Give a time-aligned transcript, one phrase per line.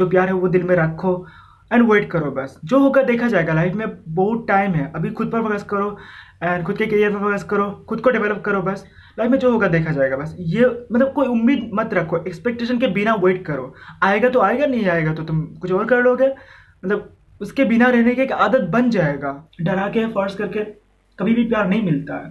[0.00, 1.14] जो प्यार है वो दिल में रखो
[1.70, 5.30] एंड वेट करो बस। जो होगा देखा जाएगा। लाइफ में बहुत टाइम है। अभी खुद
[5.30, 5.96] पर फोकस करो
[6.42, 8.84] एंड खुद के करियर पर फोकस करो, खुद को डेवलप करो बस।
[9.18, 12.86] लाइफ में जो होगा देखा जाएगा बस। ये मतलब कोई उम्मीद मत रखो। एक्सपेक्टेशन के
[12.88, 16.28] बिना वेट करो। आएगा तो आएगा, नहीं आएगा तो तुम कुछ और कर लोगे।
[16.84, 20.64] मतलब उसके बिना रहने की एक आदत बन जाएगा। डरा के फोर्स करके
[21.18, 22.30] कभी भी प्यार नहीं मिलता है।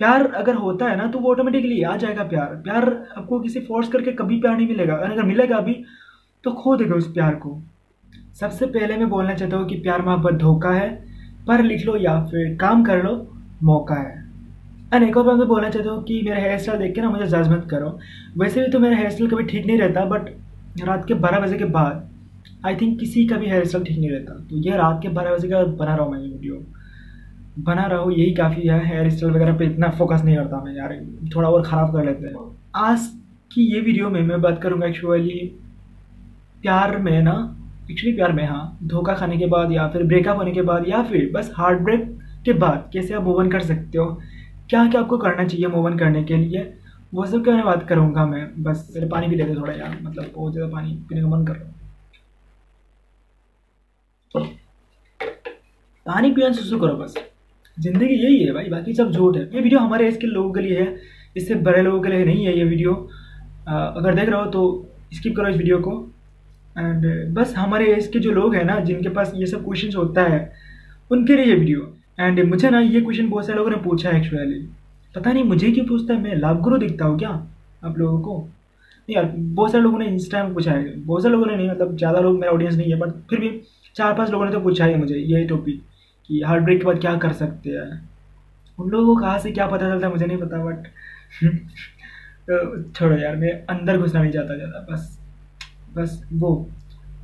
[0.00, 2.84] प्यार अगर होता है ना तो वो ऑटोमेटिकली आ जाएगा प्यार। प्यार
[3.18, 5.74] आपको किसी फोर्स करके कभी प्यार नहीं मिलेगा। और अगर मिलेगा अभी
[6.44, 7.58] तो खो देगा उस प्यार को।
[8.40, 10.88] सबसे पहले मैं बोलना चाहता हूँ कि प्यार मोहब्बत धोखा है
[11.46, 13.14] पढ़ लिख लो या फिर काम कर लो,
[13.62, 14.22] मौका है।
[14.94, 17.10] एंड एक और बात मैं बोलना चाहता हूँ कि मेरा हेयर स्टाइल देख के ना
[17.10, 17.98] मुझे जज मत करो।
[18.38, 20.28] वैसे भी तो मेरा हेयर स्टाइल कभी ठीक नहीं रहता बट
[20.82, 22.10] रात के बारह बजे के बाद
[22.66, 25.34] आई थिंक किसी का भी हेयर स्टाइल ठीक नहीं रहता। तो ये रात के बारह
[25.34, 26.62] बजे का बना रहा हूँ मैं ये वीडियो
[27.58, 30.74] बना रहा हूँ, यही काफ़ी है। हेयर स्टाइल वगैरह पे इतना फोकस नहीं करता मैं
[30.74, 30.96] यार।
[31.34, 33.06] थोड़ा और ख़राब कर लेते हैं। आज
[33.52, 35.52] की ये वीडियो में मैं बात करूँगा एक्चुअली
[36.64, 37.32] प्यार में ना?
[37.90, 41.02] एक्चुअली प्यार में हाँ। धोखा खाने के बाद या फिर ब्रेकअप होने के बाद या
[41.02, 42.04] फिर बस हार्ट ब्रेक
[42.44, 44.06] के बाद कैसे आप मूव कर सकते हो?
[44.70, 46.62] क्या क्या आपको करना चाहिए मूव करने के लिए?
[47.14, 50.30] वो सब क्या मैं बात करूँगा मैं। बस मेरे पानी पी लेते थोड़ा यार। मतलब
[50.36, 51.64] बहुत ज़्यादा पानी पीने का मन कर रहा
[54.34, 54.46] हूँ।
[56.06, 57.14] पानी पीना शुरू करो बस।
[57.76, 60.60] ज़िंदगी यही है भाई। बाकी सब झूठ है। ये वीडियो हमारे एज के लोगों के
[60.60, 60.96] लिए है।
[61.36, 62.94] इससे बड़े लोगों के लिए नहीं है ये वीडियो।
[63.68, 65.92] अगर देख रहे हो तो स्किप करो इस वीडियो को।
[66.76, 70.22] एंड बस हमारे एज के जो लोग हैं ना, जिनके पास ये सब क्वेश्चन होता
[70.24, 70.52] है,
[71.10, 74.20] उनके लिए ये वीडियो एंड मुझे ना ये क्वेश्चन बहुत सारे लोगों ने पूछा है
[74.20, 74.60] एक्चुअली
[75.14, 77.28] पता नहीं मुझे क्यों पूछता है, मैं लाभ गुरु दिखता हूँ क्या
[77.84, 78.38] आप लोगों को?
[79.08, 80.94] नहीं यार, बहुत सारे लोगों ने इंस्टा में पूछा है.
[80.96, 83.50] बहुत सारे लोगों ने नहीं मतलब ज़्यादा लोग मेरा ऑडियंस नहीं है बट फिर भी
[83.96, 85.82] चार पाँच लोगों ने तो पूछा है मुझे यही टॉपिक
[86.28, 88.00] कि हार्ट ब्रेक के बाद क्या कर सकते हैं.
[88.78, 90.86] उन लोगों को कहाँ से क्या पता चलता है मुझे नहीं पता बट
[92.50, 95.18] तो छोड़ो यार, मैं अंदर घुसना नहीं चाहता ज़्यादा, बस.
[95.96, 96.54] बस वो,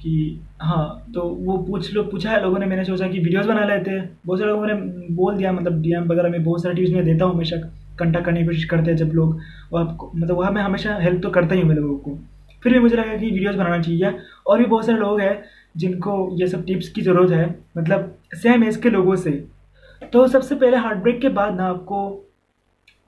[0.00, 3.64] कि हाँ तो वो पूछ लो, पूछा है लोगों ने, मैंने सोचा कि वीडियोस बना
[3.66, 4.74] लेते हैं। बहुत सारे लोगों ने
[5.14, 7.56] बोल दिया मतलब डीएम वगैरह में, बहुत सारे टीव्स में देता हूँ हमेशा
[7.98, 9.38] कंटेक्ट करने की कोशिश करते हैं जब लोग।
[9.72, 12.18] वो आपको मतलब वहाँ मैं हमेशा हेल्प तो करता ही हूँ मैं लोगों को।
[12.62, 14.14] फिर भी मुझे लगा कि वीडियोज़ बनाना चाहिए।
[14.46, 15.42] और भी बहुत सारे लोग हैं
[15.76, 19.30] जिनको ये सब टिप्स की ज़रूरत है मतलब सेम एज के लोगों से।
[20.02, 21.98] तो सबसे पहले हार्ट ब्रेक के बाद ना आपको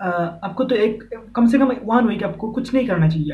[0.03, 1.03] आपको तो एक,
[1.37, 3.33] कम से कम वन वीक आपको कुछ नहीं करना चाहिए।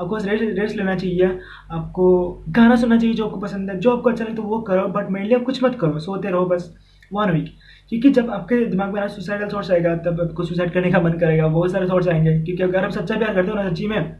[0.00, 1.38] आपको रेस्ट रेस्ट लेना चाहिए।
[1.70, 2.04] आपको
[2.48, 5.10] गाना सुनना चाहिए जो आपको पसंद है। जो आपको अच्छा लगे तो वो करो बट
[5.10, 6.76] मेनली आप कुछ मत करो। सोते रहो, बस
[7.12, 7.54] वन वीक
[7.88, 11.48] क्योंकि जब आपके दिमाग में सुसाइडल थॉट्स आएगा, तब आपको सुसाइड करने का मन करेगा।
[11.48, 14.16] बहुत सारे थॉट्स आएँगे। क्योंकि अगर आप सच्चा प्यार करते हो ना सच्ची में,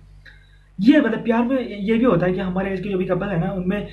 [0.80, 3.26] ये मतलब प्यार में ये भी होता है कि हमारे एज के जो भी कपल
[3.26, 3.88] है ना, उनमें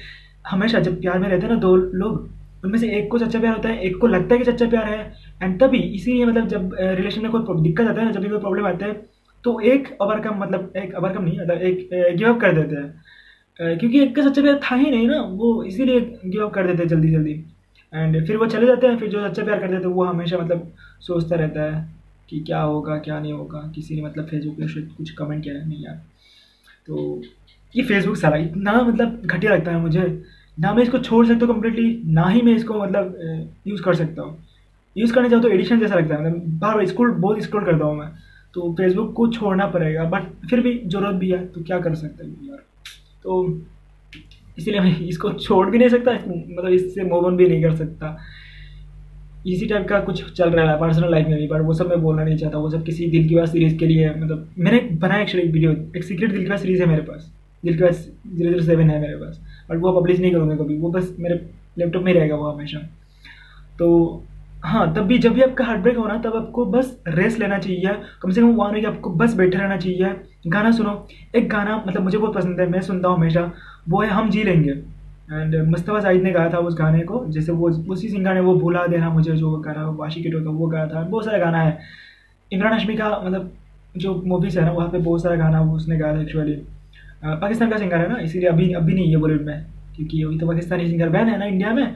[0.47, 3.53] हमेशा जब प्यार में रहते हैं ना, दो लोग उनमें से एक को सच्चा प्यार
[3.53, 5.13] होता है, एक को लगता है कि सच्चा प्यार है।
[5.44, 8.40] एंड तभी इसीलिए मतलब जब रिलेशन में कोई दिक्कत आता है ना, जब भी कोई
[8.40, 9.06] प्रॉब्लम आता है
[9.45, 14.00] तो एक ओवरकम मतलब एक ओवरकम नहीं मतलब एक गिव अप कर देते हैं। क्योंकि
[14.00, 16.88] एक का सच्चा प्यार था ही नहीं ना, वो इसीलिए गिव अप कर देते हैं
[16.90, 17.34] जल्दी जल्दी।
[17.94, 20.38] एंड फिर वो चले जाते हैं, फिर जो सच्चा प्यार कर देते हैं वो हमेशा
[20.38, 21.88] मतलब सोचता रहता है
[22.29, 25.84] कि क्या होगा, क्या नहीं होगा, किसी ने मतलब फेसबुक पे कुछ कमेंट किया नहीं
[25.84, 25.95] यार।
[26.88, 27.22] तो
[27.75, 30.01] ये फेसबुक सारा इतना मतलब घटिया लगता है मुझे।
[30.57, 33.18] ना मैं इसको छोड़ सकता हूँ कम्प्लीटली ना ही मैं इसको मतलब
[33.68, 34.38] यूज़ कर सकता हूँ।
[34.95, 37.85] यूज़ करने चाहूँ तो एडिशन जैसा लगता है मतलब बार बार स्क्रोल बहुत स्क्रोल करता
[37.85, 38.07] हूँ मैं।
[38.53, 42.25] तो फेसबुक को छोड़ना पड़ेगा बट फिर भी ज़रूरत भी है तो क्या कर सकते
[42.25, 42.63] हैं यार?
[43.23, 43.59] तो
[44.57, 48.18] इसीलिए मैं इसको छोड़ भी नहीं सकता मतलब इससे मूव ऑन भी नहीं कर सकता।
[49.47, 52.01] इसी टाइप का कुछ चल रहा है पर्सनल लाइफ में भी बट वो सब मैं
[52.01, 55.22] बोलना नहीं चाहता, वो सब किसी दिल की बात सीरीज़ के लिए मतलब मैंने बनाया
[55.22, 57.31] एक्चुअली वीडियो एक सीक्रेट दिल की बात सीरीज़ है मेरे पास।
[57.63, 60.78] दिल की बात ज़ीरो ज़ीरो सेवन है मेरे पास। बट वो पब्लिश नहीं करूँगा कभी।
[60.78, 61.35] वो बस मेरे
[61.78, 62.79] लैपटॉप में रहेगा वो हमेशा।
[63.79, 64.23] तो
[64.63, 67.95] हाँ तब भी जब भी आपका हार्ट ब्रेक होना तब आपको बस रेस्ट लेना चाहिए।
[68.22, 70.13] कम से कम वन वीक आपको बस बैठे रहना चाहिए।
[70.47, 73.51] गाना सुनो। एक गाना मतलब मुझे बहुत पसंद है, मैं सुनता हूँ हमेशा।
[73.89, 77.51] वो है हम जी लेंगे। एंड मुस्तफ़ा जाहिद ने गाया था उस गाने को। जैसे
[77.51, 80.88] वो, उसी सिंगर ने वो भूला देना मुझे, जो गाना वाशी किटो का वो गाया
[80.88, 81.78] था। बहुत सारा गाना है।
[82.51, 83.51] इमरान हशमी का मतलब
[83.97, 86.56] जो मूवीज़ है ना, वहाँ पे बहुत सारा गाना उसने गाया था एक्चुअली
[87.23, 90.47] पाकिस्तान का सिंगर है ना, इसीलिए अभी अभी नहीं है बॉलीवुड में, क्योंकि अभी तो
[90.47, 91.95] पाकिस्तानी सिंगर बैन है ना इंडिया में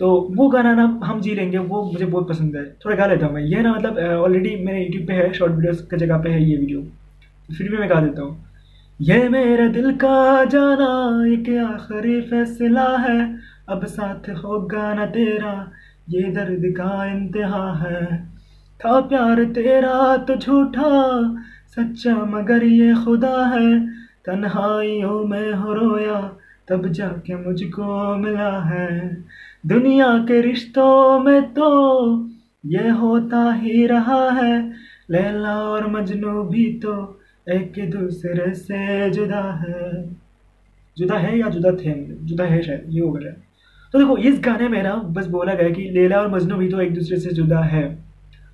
[0.00, 3.26] तो वो गाना ना हम जी लेंगे, वो मुझे बहुत पसंद है। थोड़ा गा लेता
[3.26, 6.30] हूँ मैं। ये ना मतलब ऑलरेडी मेरे यूट्यूब पे है शॉर्ट वीडियोस का जगह पे
[6.30, 6.80] है ये वीडियो
[7.48, 8.44] फिर भी मैं गा देता हूँ।
[9.00, 10.90] ये मेरे दिल का जाना,
[11.26, 13.18] एक आखिरी फैसला है।
[13.68, 15.54] अब साथ होगा ना तेरा,
[16.08, 18.02] ये दर्द का इंतहा है।
[18.80, 20.90] था प्यार तेरा तो झूठा,
[21.76, 23.68] सच्चा मगर ये खुदा है।
[24.24, 26.36] तन्हाइयों में हो रोया,
[26.68, 29.24] तब जाके मुझको मिला है।
[29.66, 31.68] दुनिया के रिश्तों में तो
[32.66, 34.72] ये होता ही रहा है,
[35.10, 40.14] लैला और मजनू भी तो एक दूसरे से जुदा है।
[40.96, 41.94] जुदा है या जुदा थे?
[42.26, 43.32] जुदा है शायद, ये हो गया।
[43.92, 46.80] तो देखो, इस गाने में ना बस बोला गया कि लेला और मजनू भी तो
[46.80, 48.04] एक दूसरे से जुदा है।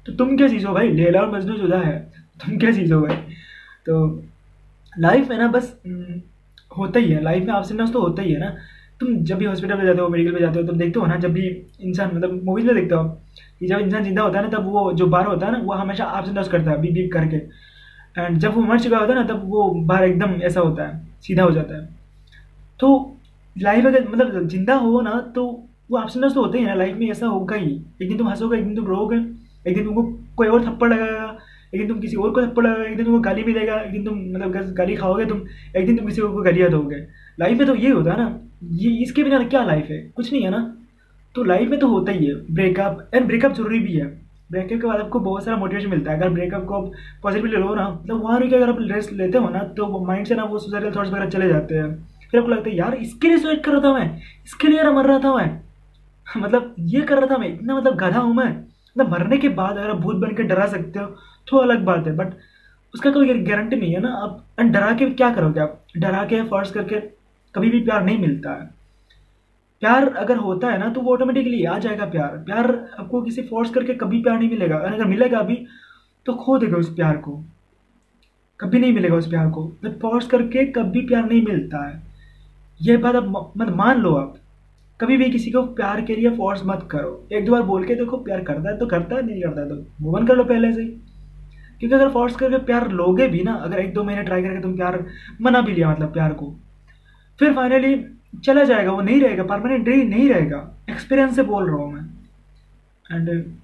[0.06, 0.88] तो तुम क्या चीज़ हो भाई?
[0.88, 2.12] लेला और मजनू जुदा है?
[2.36, 3.16] तुम क्या चीज़ हो भाई?
[3.86, 4.22] तो
[4.98, 6.20] लाइफ में ना बस हम्म,
[6.72, 8.54] होता ही है लाइफ में आपसे तो होता ही है ना।
[9.00, 11.16] तुम जब भी हॉस्पिटल में जाते हो मेडिकल में जाते हो तुम देखते हो ना
[11.18, 11.46] जब भी
[11.80, 13.04] इंसान मतलब मूवीज़ में देखते हो
[13.58, 15.72] कि जब इंसान ज़िंदा होता है ना तब वो जो बाहर होता है ना वो
[15.74, 17.36] हमेशा आपसे नर्स करता है बीप बीप करके।
[18.16, 21.00] एंड जब वो मर चुका होता है ना तब वो बाहर एकदम ऐसा होता है
[21.22, 21.88] सीधा हो जाता है।
[22.80, 23.16] तो
[23.56, 25.44] लाइफ अगर मतलब ज़िंदा हो ना तो
[25.90, 27.70] वो नर्स तो होते ही ना लाइफ में ऐसा होगा ही।
[28.02, 29.16] एक दिन तुम हंसोगे एक दिन तुम रोगे
[29.66, 30.02] एक दिन तुमको
[30.36, 31.27] कोई और थप्पड़ लगाएगा।
[31.74, 34.04] एक दिन तुम किसी और को थप्पड़ लगाएगा एक दिन तुमको गाली मिलेगा एक दिन
[34.04, 35.42] तुम मतलब गाली खाओगे तुम,
[35.76, 36.96] एक दिन तुम किसी और को गालियाँ दोगे।
[37.40, 40.00] लाइफ में तो ये होता है ना, ये इसके बिना क्या लाइफ है?
[40.16, 40.74] कुछ नहीं है ना।
[41.34, 44.06] तो लाइफ में तो होता ही है ब्रेकअप एंड ब्रेकअप ज़रूरी भी है।
[44.50, 46.92] ब्रेकअप के बाद आपको बहुत सारा मोटिवेशन मिलता है। अगर ब्रेकअप को आप
[47.22, 50.34] पॉजिटिवली लो ना मतलब वहाँ रुके अगर आप रेस्ट लेते हो ना तो माइंड से
[50.34, 51.88] ना वो सुसाइडल थॉट्स वगैरह चले जाते हैं।
[52.30, 54.92] फिर आपको लगता है, यार, इसके लिए सुसाइड कर रहा था मैं, इसके लिए यार
[54.92, 55.60] मर रहा था मैं।
[56.42, 59.76] मतलब ये कर रहा था मैं, इतना मतलब गधा हूँ मैं। मतलब मरने के बाद
[59.76, 61.06] अगर आप भूत बन के डरा सकते हो
[61.46, 62.32] तो अलग बात है बट
[62.94, 65.84] उसका कोई गारंटी नहीं है ना। आप एंड डरा के क्या करोगे आप?
[65.96, 67.00] डरा के फोर्स करके
[67.54, 68.66] कभी भी प्यार नहीं मिलता है।
[69.82, 72.70] प्यार अगर होता है ना तो वो ऑटोमेटिकली आ जाएगा प्यार। प्यार
[73.00, 75.56] आपको किसी फोर्स करके कभी प्यार नहीं मिलेगा। और अगर मिलेगा अभी
[76.26, 77.40] तो खो देगा उस प्यार को।
[78.60, 82.02] कभी नहीं मिलेगा उस प्यार को। मतलब फोर्स करके कभी प्यार नहीं मिलता है।
[82.80, 84.37] यह बात आप मत मान लो आप।
[85.00, 87.94] कभी भी किसी को प्यार के लिए फोर्स मत करो। एक दो बार बोल के
[87.94, 90.72] देखो, प्यार करता है तो करता है, नहीं करता है तो मूवन कर लो पहले
[90.72, 90.88] से ही।
[91.80, 94.76] क्योंकि अगर फोर्स करके प्यार लोगे भी ना, अगर एक दो महीने ट्राई करके तुम
[94.76, 95.04] प्यार,
[95.40, 96.54] मना भी लिया मतलब प्यार को,
[97.38, 97.94] फिर फाइनली
[98.44, 100.58] चला जाएगा, वो नहीं रहेगा परमानेंट नहीं रहेगा।
[100.90, 102.04] एक्सपीरियंस से बोल रहा हूँ मैं।
[103.12, 103.54] एंड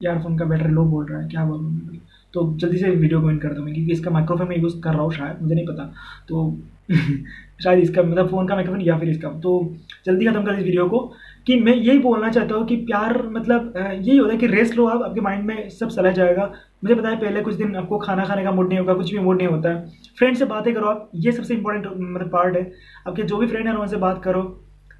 [0.00, 1.97] यार फ़ोन का बैटरी लो बोल रहा है, क्या बोलूँ मैं?
[2.34, 4.90] तो जल्दी से वीडियो को इन कर दूँ मैं, क्योंकि इसका माइक्रोफोन मैं यूज़ कर
[4.90, 5.92] रहा हूँ शायद, मुझे नहीं पता।
[6.28, 6.56] तो
[7.62, 9.74] शायद इसका मतलब फ़ोन का माइक्रोफोन या फिर इसका। तो
[10.06, 10.98] जल्दी खत्म कर इस वीडियो को,
[11.46, 14.86] कि मैं यही बोलना चाहता हूँ कि प्यार मतलब यही होता है कि रेस्ट लो
[14.86, 16.52] आप, आपके माइंड में सब चला जाएगा।
[16.84, 19.18] मुझे पता है पहले कुछ दिन आपको खाना खाने का मूड नहीं होगा, कुछ भी
[19.18, 19.86] मूड नहीं होता है।
[20.18, 22.72] फ्रेंड से बातें करो आप, ये सबसे इंपॉर्टेंट मतलब पार्ट है।
[23.08, 24.42] आपके जो भी फ्रेंड है, उनसे बात करो।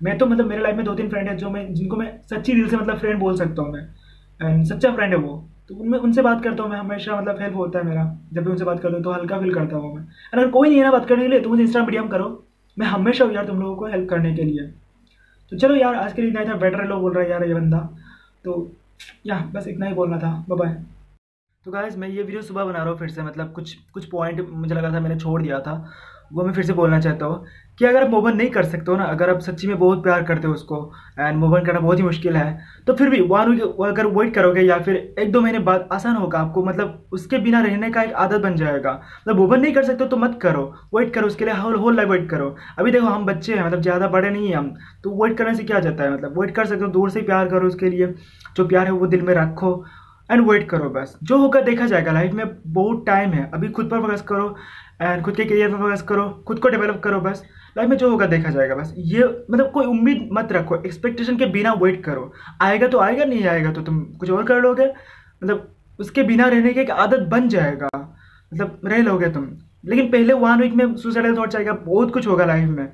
[0.03, 2.55] मैं तो मतलब मेरे लाइफ में दो तीन फ्रेंड है जो मैं, जिनको मैं सच्ची
[2.55, 3.89] दिल से मतलब फ्रेंड बोल सकता हूँ मैं।
[4.41, 7.57] एंड सच्चा फ्रेंड है वो। तो उनमें उनसे बात करता हूँ, मैं हमेशा मतलब हेल्प
[7.57, 10.07] होता है मेरा। जब भी उनसे बात करता हूँ तो हल्का फील करता हूँ मैं।
[10.35, 12.29] अगर कोई नहीं है ना बात करने के लिए तो मुझे इंस्टा मीडियम करो।
[12.77, 14.67] मैं हमेशा हूँ यार तुम लोगों को हेल्प करने के लिए।
[15.53, 17.55] तो चलो यार, आज के लिए इतना था। बेटर लोग बोल रहा है यार ये
[17.55, 17.79] बंदा।
[18.45, 18.71] तो
[19.27, 20.75] या बस इतना ही बोलना था। बाय
[21.67, 24.41] तो गाइज़ मैं ये वीडियो सुबह बना रहा हूँ फिर से। मतलब कुछ कुछ पॉइंट
[24.51, 25.75] मुझे लगा था मैंने छोड़ दिया था।
[26.31, 27.45] वो मैं फिर से बोलना चाहता हूँ
[27.79, 30.23] कि अगर आप मूवन नहीं कर सकते हो ना, अगर आप सच्ची में बहुत प्यार
[30.25, 30.81] करते हो उसको
[31.19, 34.61] एंड मूवन करना बहुत ही मुश्किल है तो फिर भी वन वीक अगर वेट करोगे
[34.63, 38.13] या फिर एक दो महीने बाद आसान होगा आपको मतलब उसके बिना रहने का एक
[38.15, 40.65] आदत बन जाएगा। मतलब मूवन नहीं कर सकते तो मत करो
[40.95, 43.81] वेट करो, उसके लिए होल होल लाइफ वेट करो। अभी देखो हम बच्चे हैं मतलब
[43.83, 46.67] ज़्यादा बड़े नहीं हैं हम तो वेट करने से क्या जाता है मतलब वेट कर
[46.67, 48.15] सकते हो, दूर से प्यार करो उसके लिए,
[48.57, 49.85] जो प्यार है वो दिल में रखो
[50.31, 53.89] एंड वेट करो बस। जो होगा देखा जाएगा लाइफ में बहुत टाइम है, अभी खुद
[53.91, 54.55] पर फोकस करो
[55.03, 57.45] एंड खुद के करियर पर फोकस करो, खुद को डेवलप करो बस।
[57.77, 61.47] लाइफ में जो होगा देखा जाएगा बस। ये मतलब कोई उम्मीद मत रखो एक्सपेक्टेशन के
[61.47, 64.87] बिना वेट करो। आएगा तो आएगा, नहीं आएगा तो तुम कुछ और कर लोगे।
[65.45, 68.17] मतलब उसके बिना रहने की एक आदत बन जाएगा।
[68.55, 69.49] मतलब रह लोगे तुम।
[69.85, 72.93] लेकिन पहले वन वीक में सुसाइडल थॉट आएगा, बहुत कुछ होगा लाइफ में।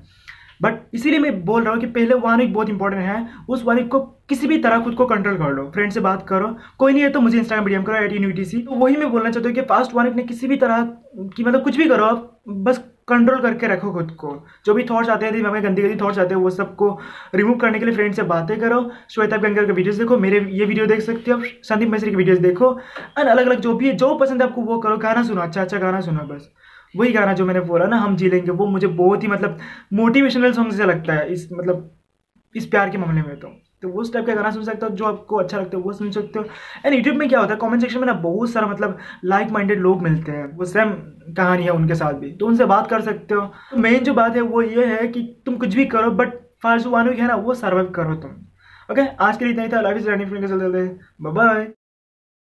[0.60, 3.76] बट इसीलिए मैं बोल रहा हूँ कि पहले वन वीक बहुत इंपॉर्टेंट है। उस वन
[3.76, 6.92] वीक को किसी भी तरह खुद को कंट्रोल कर लो। फ्रेंड से बात करो। कोई
[6.92, 9.54] नहीं है तो मुझे इंस्टाग्राम मीडियम करो एटी यूटीसी तो वही मैं बोलना चाहता हूँ
[9.56, 10.82] कि फास्ट वन वीक ने किसी भी तरह
[11.36, 14.30] की मतलब कुछ भी करो, आप बस कंट्रोल करके रखो खुद को।
[14.66, 16.88] जो भी थॉट्स आते हैं दिमाग में गंदी गंदी थॉट्स आते हैं, वो सबको
[17.34, 20.64] रिमूव करने के लिए फ्रेंड से बातें करो। श्वेता गंगर के वीडियोस देखो। मेरे ये
[20.64, 22.72] वीडियो देख सकते हो संदीप मिश्री की वीडियोस देखो।
[23.18, 25.62] एंड अलग अलग जो भी है, जो पसंद है आपको वो करो। गाना सुनो। अच्छा
[25.62, 26.50] अच्छा गाना सुनो बस।
[26.96, 29.58] वही गाना जो मैंने बोला ना, हम जी लेंगे, वो मुझे बहुत ही मतलब
[29.92, 31.90] मोटिवेशनल सॉन्ग से लगता है, इस मतलब
[32.56, 33.48] इस प्यार के मामले में तो।
[33.82, 36.10] तो उस टाइप का गाना सुन सकते हो, जो आपको अच्छा लगता है, वो सुन
[36.10, 36.44] सकते हो।
[36.86, 39.80] एंड यूट्यूब में क्या होता है कमेंट सेक्शन में ना बहुत सारा मतलब लाइक माइंडेड
[39.80, 40.90] लोग मिलते हैं, वो सेम
[41.36, 44.42] कहानी है उनके साथ भी। तो उनसे बात कर सकते हो। मेन जो बात है,
[44.42, 47.90] वो ये है कि तुम कुछ भी करो बट फालतू वालों है ना, वो सर्वाइव
[47.90, 48.30] करो तुम।
[48.90, 50.30] ओके आज के लिए इतना ही था। Life is running
[51.22, 51.68] bye bye